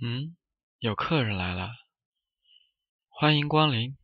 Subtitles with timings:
[0.00, 0.36] 嗯，
[0.78, 1.72] 有客人来了，
[3.08, 3.98] 欢迎光临。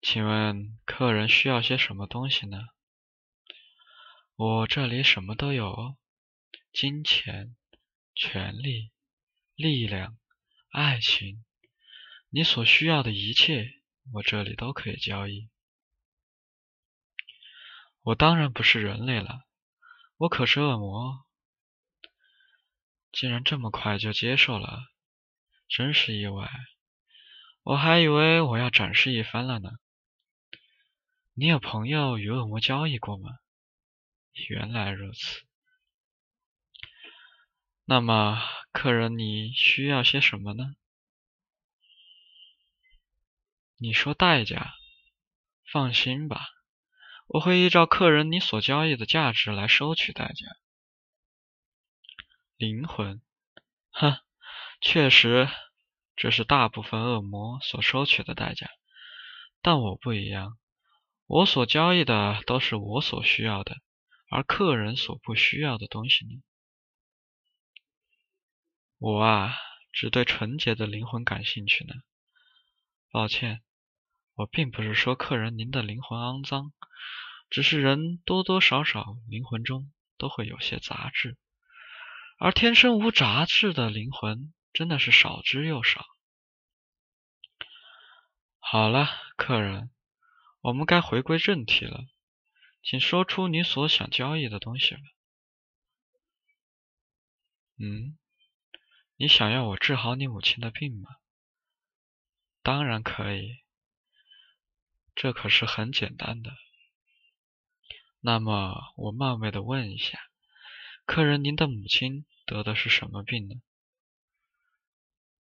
[0.00, 2.58] 请问客人需要些什么东西呢？
[4.36, 5.98] 我这里什么都有哦，
[6.72, 7.56] 金钱、
[8.14, 8.92] 权力、
[9.56, 10.16] 力量、
[10.70, 11.44] 爱情，
[12.28, 13.68] 你所需要的一切，
[14.12, 15.50] 我这里都可以交易。
[18.02, 19.40] 我当然不是人类了，
[20.18, 21.26] 我可是恶魔。
[23.10, 24.84] 竟然这么快就接受了。
[25.70, 26.50] 真是意外，
[27.62, 29.70] 我还以为我要展示一番了呢。
[31.32, 33.30] 你有朋友与恶魔交易过吗？
[34.48, 35.42] 原来如此。
[37.84, 40.74] 那么，客人，你需要些什么呢？
[43.76, 44.74] 你说代价？
[45.72, 46.48] 放心吧，
[47.28, 50.46] 我会依照客人你所交易的价值来收取代价。
[52.56, 53.22] 灵魂，
[53.92, 54.18] 哼。
[54.82, 55.48] 确实，
[56.16, 58.70] 这是大部分恶魔所收取的代价，
[59.60, 60.58] 但我不一样，
[61.26, 63.76] 我所交易的都是我所需要的，
[64.30, 66.42] 而客人所不需要的东西呢？
[68.98, 69.54] 我啊，
[69.92, 71.94] 只对纯洁的灵魂感兴趣呢。
[73.10, 73.62] 抱歉，
[74.34, 76.72] 我并不是说客人您的灵魂肮脏，
[77.50, 81.36] 只是人多多少少灵魂中都会有些杂质，
[82.38, 84.54] 而天生无杂质的灵魂。
[84.80, 86.06] 真的是少之又少。
[88.60, 89.90] 好了，客人，
[90.62, 92.06] 我们该回归正题了，
[92.82, 95.02] 请说出你所想交易的东西吧。
[97.76, 98.16] 嗯，
[99.16, 101.10] 你想要我治好你母亲的病吗？
[102.62, 103.58] 当然可以，
[105.14, 106.52] 这可是很简单的。
[108.20, 110.18] 那么，我冒昧的问一下，
[111.04, 113.56] 客人，您的母亲得的是什么病呢？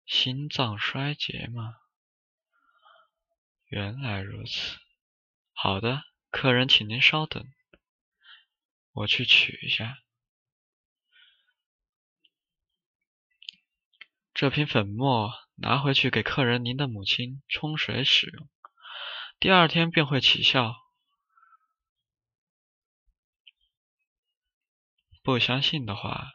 [0.07, 1.75] 心脏衰竭吗？
[3.65, 4.77] 原来如此。
[5.51, 6.01] 好的，
[6.31, 7.45] 客人，请您稍等，
[8.93, 9.99] 我去取一下
[14.33, 18.49] 这瓶粉末，拿回去给客人您的母亲冲水使用，
[19.39, 20.73] 第二天便会起效。
[25.21, 26.31] 不相信的话，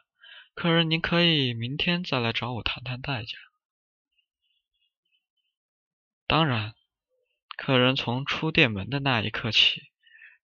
[0.53, 3.35] 客人您可以明天再来找我谈谈代价。
[6.25, 6.73] 当然，
[7.57, 9.81] 客人从出店门的那一刻起，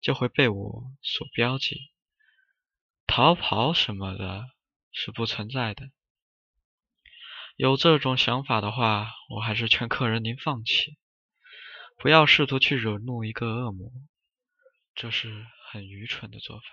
[0.01, 1.91] 就会被我所标记。
[3.07, 4.51] 逃跑什么的，
[4.91, 5.89] 是不存在的。
[7.55, 10.97] 有这种想法的话，我还是劝客人您放弃，
[11.97, 13.91] 不要试图去惹怒一个恶魔，
[14.93, 16.65] 这是很愚蠢的做法。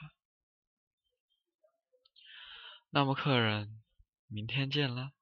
[2.91, 3.83] 那么，客人，
[4.29, 5.13] 明天见了。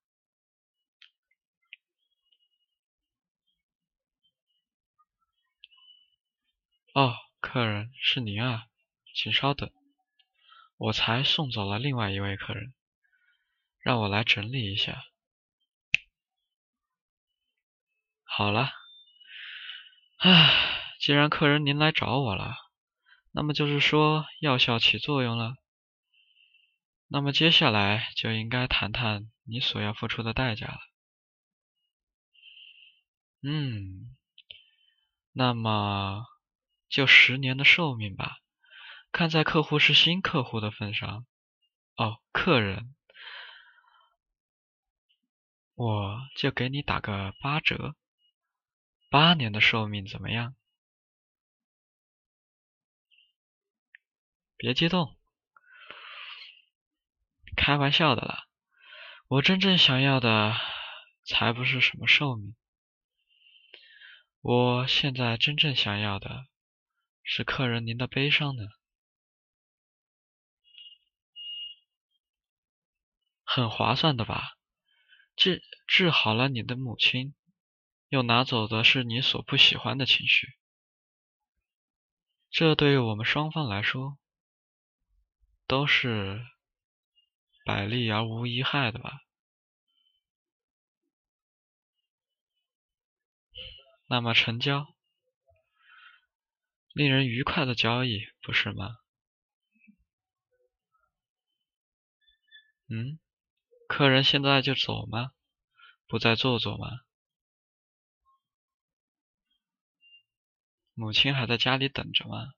[6.94, 8.68] 哦，客人是您啊，
[9.16, 9.68] 请稍等，
[10.76, 12.72] 我才送走了另外一位客人，
[13.80, 15.04] 让我来整理一下。
[18.22, 18.70] 好了，
[20.18, 22.54] 唉，既然客人您来找我了，
[23.32, 25.56] 那么就是说药效起作用了。
[27.08, 30.78] 那么接下来就应该谈谈你所要付出的代价了。
[33.42, 34.16] 嗯，
[35.32, 36.26] 那么。
[36.88, 38.38] 就十年的寿命吧，
[39.12, 41.26] 看在客户是新客户的份上。
[41.96, 42.94] 哦，客人，
[45.74, 47.94] 我就给你打个八折，
[49.10, 50.56] 八年的寿命怎么样？
[54.56, 55.16] 别激动，
[57.56, 58.46] 开玩笑的啦。
[59.28, 60.54] 我真正想要的
[61.24, 62.56] 才不是什么寿命，
[64.40, 66.46] 我现在真正想要的。
[67.24, 68.62] 是客人您的悲伤呢，
[73.42, 74.52] 很划算的吧？
[75.34, 77.34] 治治好了你的母亲，
[78.08, 80.48] 又拿走的是你所不喜欢的情绪，
[82.50, 84.18] 这对于我们双方来说，
[85.66, 86.44] 都是
[87.64, 89.22] 百利而无一害的吧？
[94.06, 94.93] 那么成交。
[96.94, 98.98] 令人愉快的交易，不是吗？
[102.88, 103.18] 嗯，
[103.88, 105.32] 客人现在就走吗？
[106.06, 107.00] 不再坐坐吗？
[110.92, 112.52] 母亲还在家里等着吗？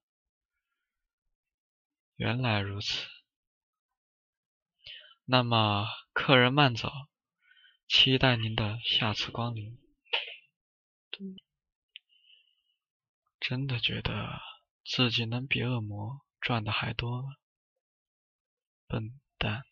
[2.16, 3.06] 原来如此。
[5.24, 6.92] 那么，客人慢走，
[7.88, 9.78] 期待您的下次光临。
[13.48, 14.40] 真的觉得
[14.84, 17.28] 自己能比恶魔赚的还多吗？
[18.88, 19.62] 笨蛋。